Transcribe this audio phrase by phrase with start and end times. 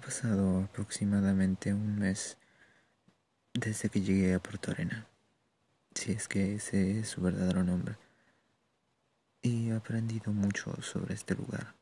[0.00, 2.38] pasado aproximadamente un mes
[3.52, 5.06] desde que llegué a Puerto Arena,
[5.94, 7.96] si es que ese es su verdadero nombre,
[9.42, 11.74] y he aprendido mucho sobre este lugar,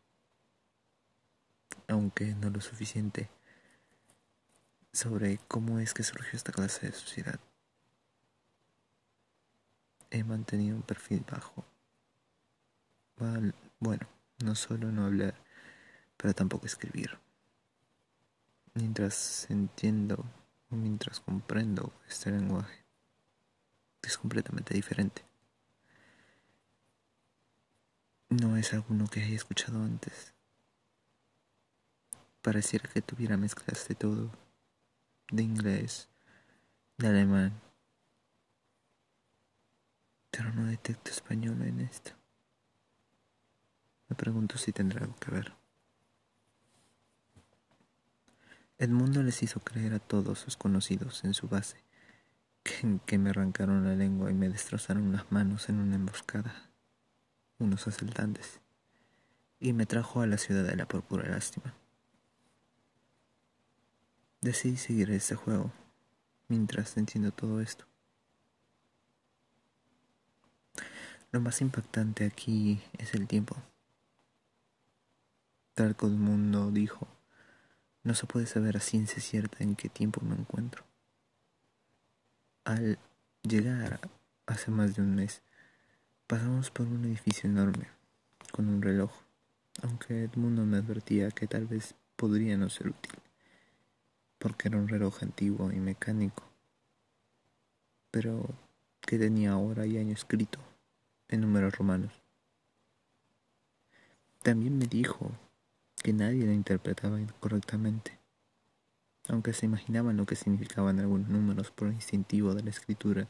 [1.87, 3.31] aunque no lo suficiente
[4.93, 7.39] sobre cómo es que surgió esta clase de sociedad.
[10.11, 11.65] He mantenido un perfil bajo.
[13.79, 14.09] Bueno,
[14.43, 15.35] no solo no hablar,
[16.17, 17.19] pero tampoco escribir
[18.79, 20.25] mientras entiendo
[20.71, 22.85] o mientras comprendo este lenguaje.
[24.03, 25.25] Es completamente diferente.
[28.29, 30.33] No es alguno que haya escuchado antes.
[32.41, 34.31] Pareciera que tuviera mezclas de todo,
[35.33, 36.09] de inglés,
[36.99, 37.61] de alemán,
[40.31, 42.13] pero no detecto español en esto.
[44.09, 45.58] Me pregunto si tendrá algo que ver.
[48.79, 51.79] Edmundo les hizo creer a todos sus conocidos en su base
[53.07, 56.71] que, me arrancaron la lengua y me destrozaron las manos en una emboscada,
[57.59, 58.61] unos asaltantes,
[59.59, 61.75] y me trajo a la ciudadela por pura lástima.
[64.41, 65.73] Decidí seguir este juego
[66.47, 67.85] mientras entiendo todo esto.
[71.33, 73.57] Lo más impactante aquí es el tiempo.
[75.75, 77.09] Tal como el mundo dijo,
[78.09, 80.83] no se puede saber a ciencia cierta en qué tiempo me encuentro.
[82.65, 82.99] Al
[83.43, 84.01] llegar
[84.47, 85.43] hace más de un mes,
[86.27, 87.87] pasamos por un edificio enorme,
[88.51, 89.13] con un reloj,
[89.83, 93.13] aunque Edmundo me advertía que tal vez podría no ser útil,
[94.39, 96.45] porque era un reloj antiguo y mecánico,
[98.11, 98.43] pero
[99.03, 100.61] que tenía hora y año escrito
[101.29, 102.23] en números romanos.
[104.43, 105.31] También me dijo
[106.03, 108.19] que nadie la interpretaba correctamente,
[109.29, 113.29] aunque se imaginaban lo que significaban algunos números por instintivo de la escritura,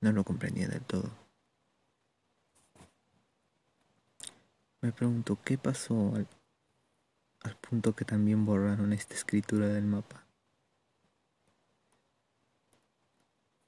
[0.00, 1.10] no lo comprendía del todo.
[4.82, 6.28] Me pregunto qué pasó al,
[7.42, 10.24] al punto que también borraron esta escritura del mapa.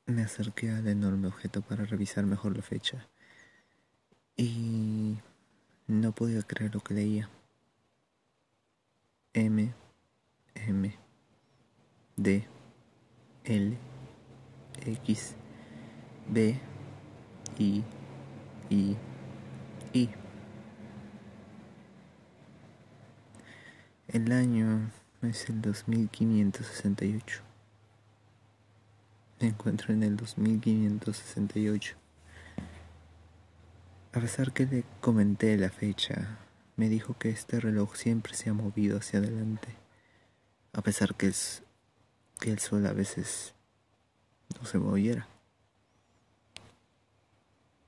[0.06, 3.09] Me acerqué al enorme objeto para revisar mejor la fecha
[4.37, 5.19] y
[5.88, 7.28] no podía creer lo que leía.
[9.41, 9.72] M,
[10.66, 10.99] M,
[12.16, 12.44] D,
[13.44, 13.78] L,
[14.84, 15.37] X,
[16.26, 16.59] B,
[17.56, 17.84] I,
[18.69, 18.97] I,
[19.93, 20.10] I.
[24.09, 24.91] El año
[25.22, 27.43] es el 2568.
[29.38, 31.94] Me encuentro en el 2568.
[34.15, 36.41] A pesar que le comenté la fecha,
[36.78, 39.66] me dijo que este reloj siempre se ha movido hacia adelante,
[40.72, 41.33] a pesar que,
[42.41, 43.53] que el sol a veces
[44.56, 45.27] no se moviera.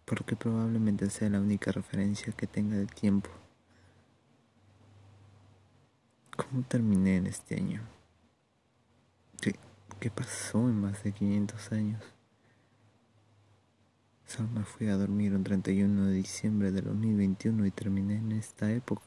[0.05, 3.31] Porque probablemente sea la única referencia que tenga de tiempo.
[6.37, 7.83] ¿Cómo terminé en este año?
[9.41, 9.55] ¿Qué,
[10.01, 12.03] qué pasó en más de 500 años?
[14.31, 19.03] Solo fui a dormir un 31 de diciembre del 2021 y terminé en esta época.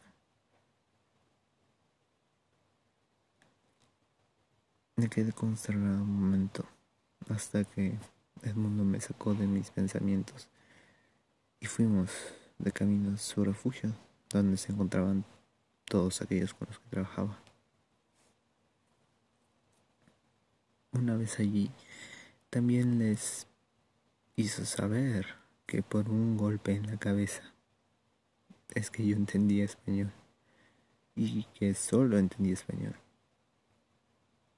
[4.97, 6.65] Me quedé consternado un momento
[7.29, 7.97] hasta que
[8.41, 10.49] el mundo me sacó de mis pensamientos
[11.61, 12.11] y fuimos
[12.57, 13.93] de camino a su refugio
[14.29, 15.23] donde se encontraban
[15.85, 17.39] todos aquellos con los que trabajaba.
[20.91, 21.71] Una vez allí
[22.49, 23.47] también les
[24.35, 25.35] hizo saber
[25.65, 27.43] que por un golpe en la cabeza
[28.73, 30.11] es que yo entendía español
[31.15, 32.95] y que solo entendía español,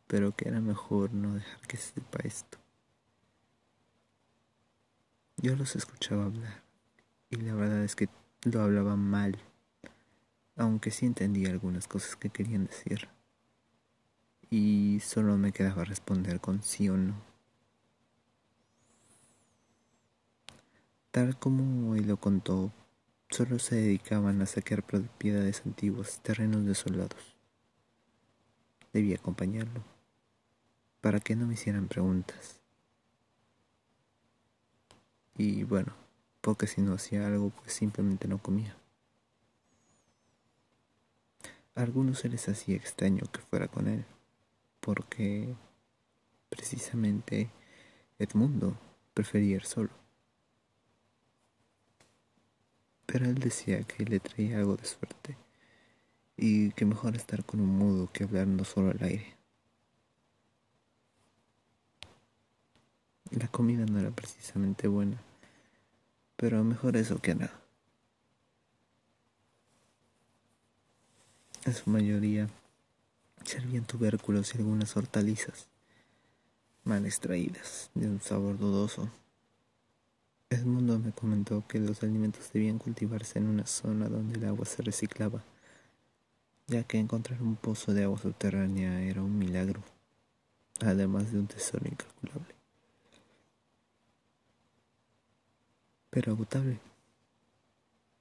[0.07, 2.57] pero que era mejor no dejar que sepa esto.
[5.37, 6.63] Yo los escuchaba hablar
[7.29, 8.07] y la verdad es que
[8.43, 9.37] lo hablaba mal,
[10.55, 13.09] aunque sí entendía algunas cosas que querían decir.
[14.49, 17.34] Y solo me quedaba responder con sí o no.
[21.15, 22.73] Tal como él lo contó,
[23.29, 27.37] solo se dedicaban a saquear propiedades antiguas, terrenos de soldados.
[28.91, 29.81] Debía acompañarlo,
[30.99, 32.59] para que no me hicieran preguntas.
[35.37, 35.93] Y bueno,
[36.41, 38.75] porque si no hacía algo, pues simplemente no comía.
[41.75, 44.03] A algunos se les hacía extraño que fuera con él,
[44.81, 45.55] porque
[46.49, 47.51] precisamente
[48.19, 48.77] Edmundo
[49.13, 50.04] prefería ir solo.
[53.05, 55.37] Pero él decía que le traía algo de suerte
[56.37, 59.35] y que mejor estar con un mudo que hablando solo al aire.
[63.31, 65.21] La comida no era precisamente buena,
[66.35, 67.61] pero mejor eso que nada.
[71.65, 72.47] En su mayoría
[73.43, 75.67] servían tubérculos y algunas hortalizas
[76.85, 79.09] mal extraídas, de un sabor dudoso.
[80.49, 84.83] Edmundo me comentó que los alimentos debían cultivarse en una zona donde el agua se
[84.83, 85.43] reciclaba,
[86.67, 89.81] ya que encontrar un pozo de agua subterránea era un milagro,
[90.81, 92.53] además de un tesoro incalculable.
[96.11, 96.79] Pero agotable,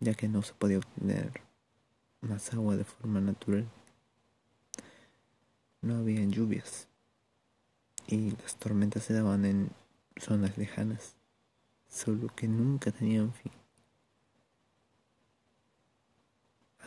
[0.00, 1.42] ya que no se podía obtener
[2.22, 3.68] más agua de forma natural.
[5.82, 6.88] No habían lluvias
[8.06, 9.70] y las tormentas se daban en
[10.16, 11.14] zonas lejanas,
[11.94, 13.52] solo que nunca tenían fin.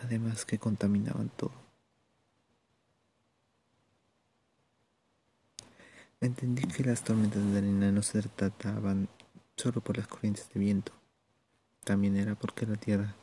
[0.03, 1.53] Además que contaminaban todo.
[6.19, 9.07] Entendí que las tormentas de arena no se trataban
[9.55, 10.91] solo por las corrientes de viento,
[11.83, 13.15] también era porque la tierra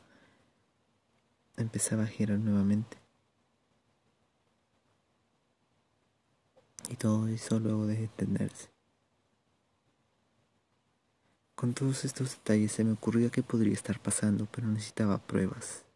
[1.56, 2.96] empezaba a girar nuevamente.
[6.88, 8.73] Y todo eso luego de detenerse.
[11.64, 15.86] Con todos estos detalles se me ocurrió que podría estar pasando, pero necesitaba pruebas.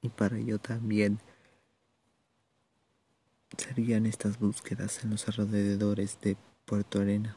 [0.00, 1.18] Y para ello también
[3.58, 6.36] serían estas búsquedas en los alrededores de
[6.66, 7.36] Puerto Arena.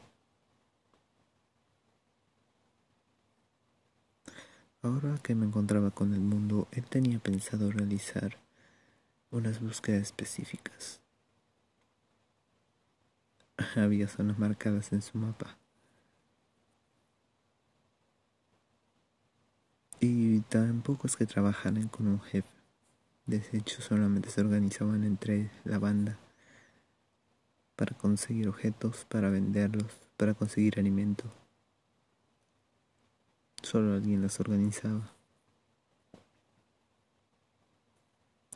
[4.83, 8.37] Ahora que me encontraba con el mundo, él tenía pensado realizar
[9.31, 11.01] unas búsquedas específicas.
[13.75, 15.58] Había zonas marcadas en su mapa.
[20.39, 22.47] Y tampoco es que trabajaran con un jefe.
[23.25, 26.17] De hecho, solamente se organizaban entre la banda
[27.75, 31.25] para conseguir objetos, para venderlos, para conseguir alimento.
[33.61, 35.11] Solo alguien las organizaba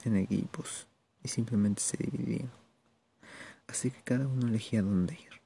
[0.06, 0.88] en equipos
[1.22, 2.52] y simplemente se dividían.
[3.68, 5.42] Así que cada uno elegía dónde ir.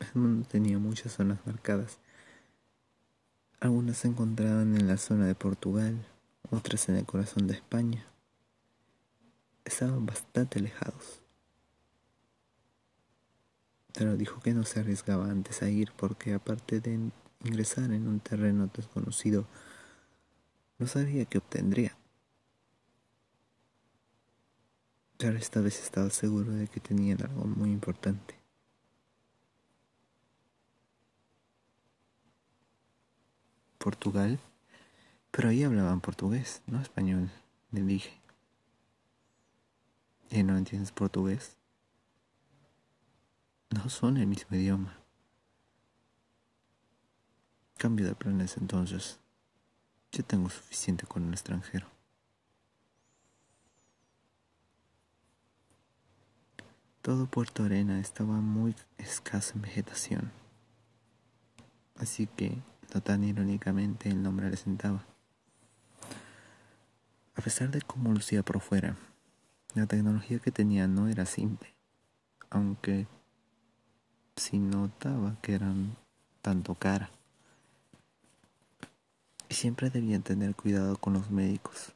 [0.00, 1.98] El mundo tenía muchas zonas marcadas.
[3.60, 6.06] Algunas se encontraban en la zona de Portugal,
[6.50, 8.06] otras en el corazón de España.
[9.64, 11.22] Estaban bastante alejados
[13.98, 17.10] pero dijo que no se arriesgaba antes a ir porque aparte de
[17.42, 19.44] ingresar en un terreno desconocido,
[20.78, 21.96] no sabía qué obtendría.
[25.16, 28.37] Pero esta vez estaba seguro de que tenían algo muy importante.
[33.88, 34.38] Portugal,
[35.30, 37.30] pero ahí hablaban portugués, no español,
[37.70, 38.20] le dije.
[40.30, 41.56] ¿Y no entiendes portugués?
[43.70, 44.94] no son el mismo idioma.
[47.78, 49.20] Cambio de planes entonces.
[50.12, 51.86] Ya tengo suficiente con un extranjero.
[57.00, 60.30] Todo Puerto Arena estaba muy escaso en vegetación.
[61.96, 62.58] Así que,
[62.94, 65.04] no tan irónicamente, el nombre le sentaba.
[67.34, 68.96] A pesar de cómo lucía por fuera,
[69.74, 71.74] la tecnología que tenía no era simple,
[72.50, 73.06] aunque
[74.36, 75.96] si notaba que eran
[76.42, 77.10] tanto cara.
[79.48, 81.94] Y siempre debían tener cuidado con los médicos.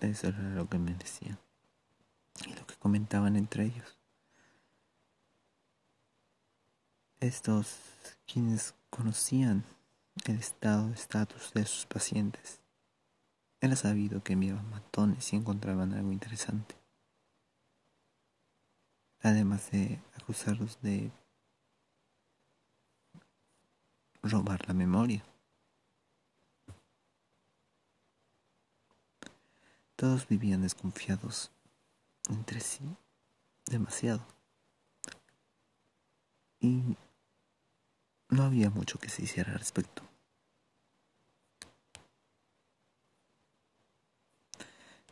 [0.00, 1.38] Eso era lo que me decían.
[2.46, 4.01] Y lo que comentaban entre ellos.
[7.22, 7.78] Estos
[8.26, 9.64] quienes conocían
[10.26, 12.60] el estado de estatus de sus pacientes.
[13.60, 16.82] Era sabido que enviaban matones si encontraban algo interesante
[19.22, 21.10] además de acusarlos de
[24.22, 25.24] robar la memoria.
[29.96, 31.52] Todos vivían desconfiados
[32.28, 32.96] entre sí
[33.66, 34.26] demasiado.
[36.58, 36.96] Y
[38.32, 40.02] no había mucho que se hiciera al respecto.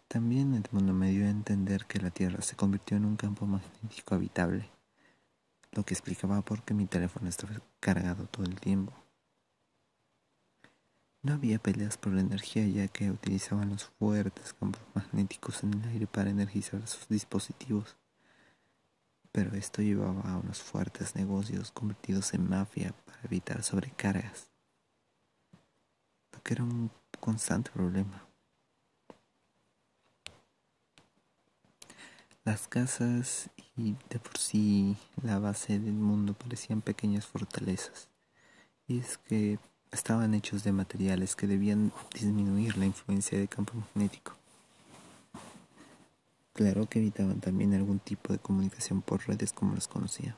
[0.09, 3.47] También el mundo me dio a entender que la Tierra se convirtió en un campo
[3.47, 4.69] magnético habitable,
[5.73, 8.93] lo que explicaba por qué mi teléfono estaba cargado todo el tiempo.
[11.23, 15.89] No había peleas por la energía ya que utilizaban los fuertes campos magnéticos en el
[15.91, 18.00] aire para energizar sus dispositivos.
[19.33, 24.51] Pero esto llevaba a unos fuertes negocios convertidos en mafia para evitar sobrecargas.
[26.31, 28.27] puesto que era un constante problema.
[32.45, 38.09] Las casas y de por sí la base del mundo parecían pequeñas fortalezas,
[38.89, 39.59] y es que
[39.93, 44.40] estaban hechos de materiales que debían disminuir la influencia del campo magnético.
[46.61, 50.37] Claro que evitaban también algún tipo de comunicación por redes como las conocía.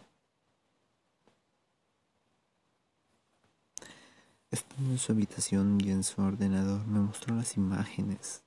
[4.49, 8.45] Estando en su habitación y en su ordenador me mostró las imágenes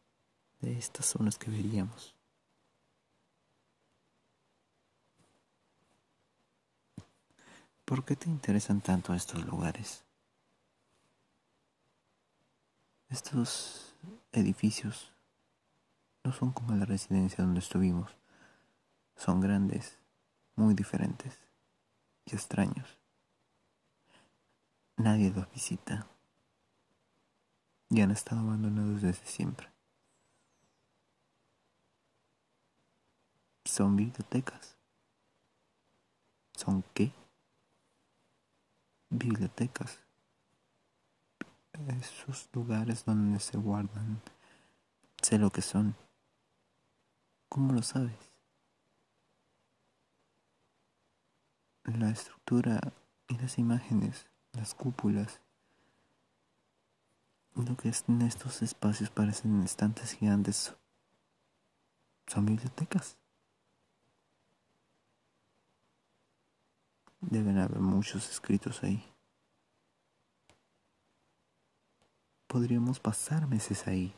[0.61, 2.15] de estas zonas que veríamos.
[7.83, 10.05] ¿Por qué te interesan tanto estos lugares?
[13.09, 13.97] Estos
[14.31, 15.11] edificios
[16.25, 18.11] no son como la residencia donde estuvimos.
[19.15, 19.97] Son grandes,
[20.55, 21.39] muy diferentes
[22.25, 22.97] y extraños.
[24.97, 26.07] Nadie los visita
[27.89, 29.69] y han estado abandonados desde siempre.
[33.63, 34.75] Son bibliotecas.
[36.57, 37.13] ¿Son qué?
[39.09, 39.99] bibliotecas,
[41.99, 44.21] esos lugares donde se guardan,
[45.21, 45.95] sé lo que son.
[47.49, 48.33] ¿Cómo lo sabes?
[51.83, 52.79] La estructura
[53.27, 55.39] y las imágenes, las cúpulas,
[57.55, 60.75] lo que en estos espacios parecen estantes gigantes,
[62.27, 63.17] son bibliotecas.
[67.21, 69.03] Deben haber muchos escritos ahí.
[72.47, 74.13] Podríamos pasar meses ahí.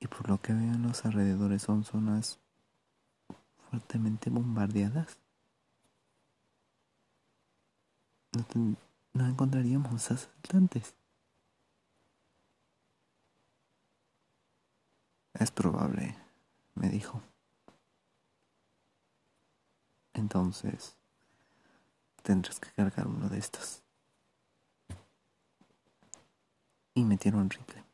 [0.00, 2.38] Y por lo que veo en los alrededores son zonas
[3.70, 5.18] fuertemente bombardeadas.
[9.12, 10.94] No, encontraríamos asaltantes.
[15.34, 16.16] Es probable,
[16.74, 17.22] me dijo.
[20.14, 20.96] Entonces,
[22.22, 23.82] tendrás que cargar uno de estos.
[26.94, 27.89] Y metieron rifle.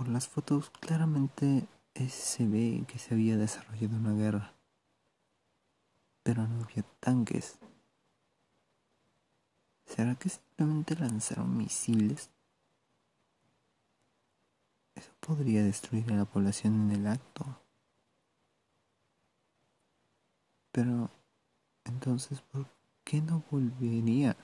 [0.00, 1.68] Por las fotos claramente
[2.08, 4.54] se ve que se había desarrollado una guerra,
[6.22, 7.58] pero no había tanques.
[9.84, 12.30] ¿Será que simplemente lanzaron misiles?
[14.94, 17.44] Eso podría destruir a la población en el acto.
[20.72, 21.10] Pero
[21.84, 22.66] entonces, ¿por
[23.04, 24.34] qué no volvería?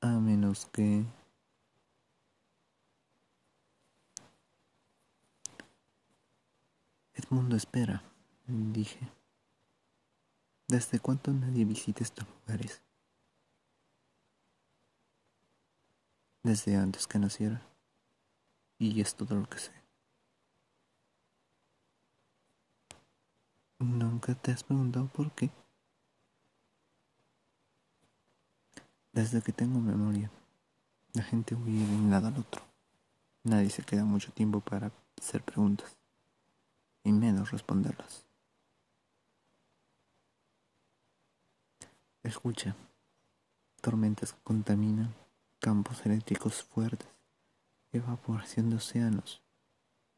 [0.00, 1.19] A menos que...
[7.30, 8.02] Edmundo espera,
[8.48, 8.98] dije.
[10.66, 12.82] ¿Desde cuánto nadie visita estos lugares?
[16.42, 17.62] Desde antes que naciera.
[18.80, 19.70] Y es todo lo que sé.
[23.78, 25.50] ¿Nunca te has preguntado por qué?
[29.12, 30.32] Desde que tengo memoria,
[31.12, 32.62] la gente huye de un lado al otro.
[33.44, 35.99] Nadie se queda mucho tiempo para hacer preguntas,
[37.04, 38.24] y menos responderlas.
[42.22, 42.76] Escucha,
[43.80, 45.14] tormentas que contaminan,
[45.58, 47.08] campos eléctricos fuertes,
[47.92, 49.42] evaporación de océanos,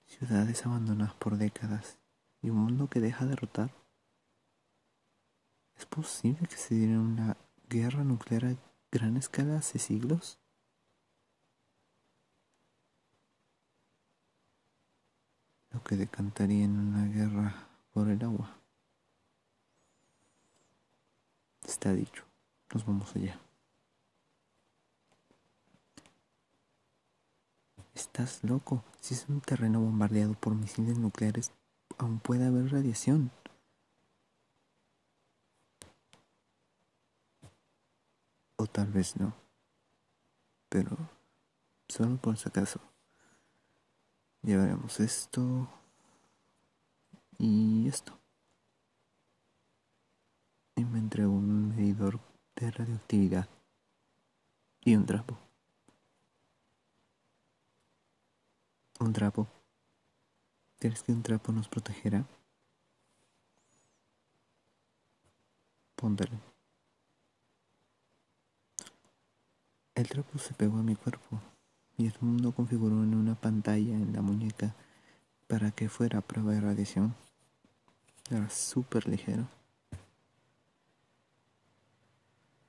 [0.07, 1.99] ciudades abandonadas por décadas
[2.43, 3.71] y un mundo que deja de rotar?
[5.79, 7.37] ¿Es posible que se diera una
[7.69, 8.57] guerra nuclear a
[8.91, 10.41] gran escala hace siglos?
[15.85, 18.57] Que decantaría en una guerra por el agua.
[21.67, 22.25] Está dicho.
[22.73, 23.39] Nos vamos allá.
[27.95, 28.85] Estás loco.
[29.01, 31.53] Si es un terreno bombardeado por misiles nucleares,
[31.99, 33.31] aún puede haber radiación.
[38.57, 39.35] O tal vez no.
[40.69, 40.97] Pero
[41.89, 42.81] solo por si acaso.
[44.42, 45.68] Llevaremos esto
[47.38, 48.18] y esto.
[50.75, 52.18] Y me entregó un medidor
[52.56, 53.49] de radioactividad
[54.80, 55.38] y un trapo.
[58.99, 59.46] Un trapo.
[60.80, 62.26] ¿Crees que un trapo nos protegerá?
[65.94, 66.37] Póntelo.
[69.94, 71.40] El trapo se pegó a mi cuerpo
[72.02, 74.75] y el mundo configuró en una pantalla en la muñeca
[75.47, 77.14] para que fuera prueba de radiación.
[78.28, 79.47] Era súper ligero.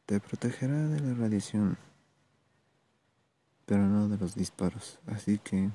[0.06, 1.78] Te protegerá de la radiación,
[3.66, 5.72] pero no de los disparos, así que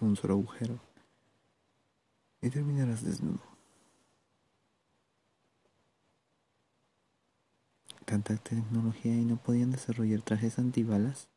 [0.00, 0.80] un solo agujero
[2.42, 3.40] y terminarás desnudo.
[8.04, 11.28] Tanta tecnología y no podían desarrollar trajes antibalas.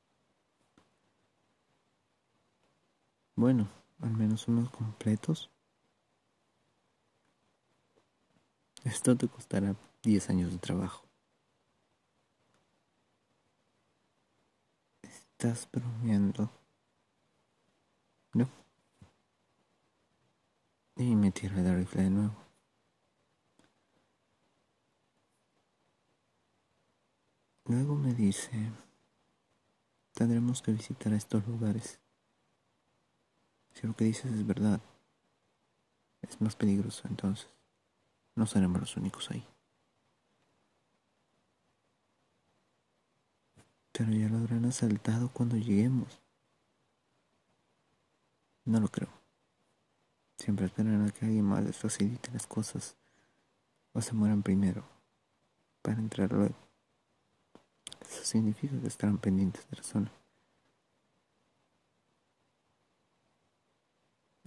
[3.39, 3.69] Bueno,
[4.01, 5.49] al menos unos completos.
[8.83, 11.05] Esto te costará 10 años de trabajo.
[15.03, 16.51] Estás bromeando.
[18.33, 18.49] No.
[20.97, 22.35] Y me tira el rifle de nuevo.
[27.63, 28.51] Luego me dice,
[30.13, 32.01] tendremos que visitar estos lugares.
[33.79, 34.81] Si lo que dices es verdad,
[36.21, 37.47] es más peligroso entonces.
[38.35, 39.47] No seremos los únicos ahí.
[43.93, 46.19] Pero ya lo habrán asaltado cuando lleguemos.
[48.65, 49.09] No lo creo.
[50.37, 52.97] Siempre esperan a que alguien más les facilite las cosas
[53.93, 54.83] o se mueran primero
[55.81, 56.55] para entrar luego.
[58.01, 60.18] Eso significa que estarán pendientes de la zona.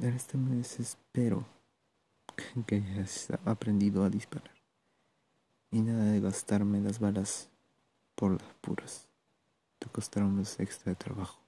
[0.02, 1.46] En este mes espero
[2.66, 4.50] que hayas aprendido a disparar
[5.70, 7.48] y nada de gastarme las balas
[8.16, 9.06] por las puras
[9.78, 11.40] te costará un mes extra de trabajo.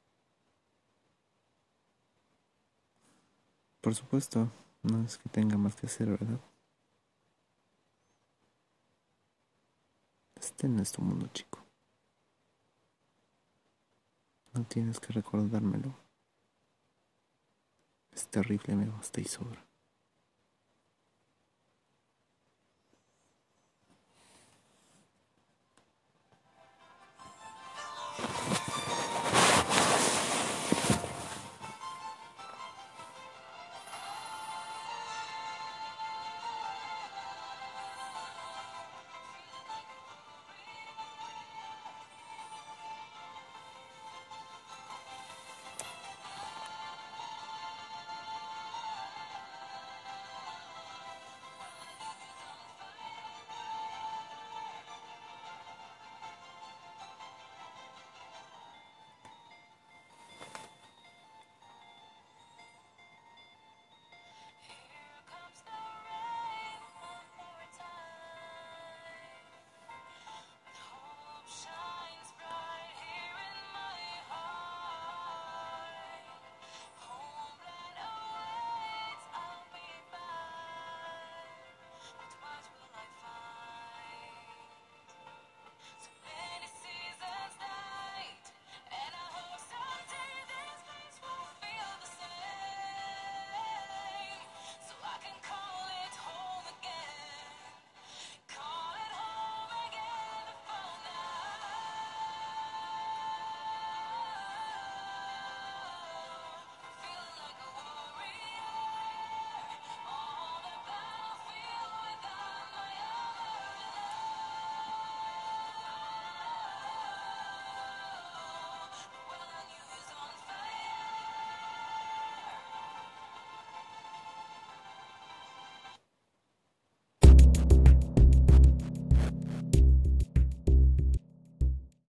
[3.81, 4.49] Por supuesto,
[4.85, 6.41] no es que tenga más que hacer, ¿verdad?
[10.37, 11.59] Este no es tu mundo, chico.
[14.53, 16.04] No tienes que recordármelo.
[18.14, 19.63] Es terrible, me basta sobra.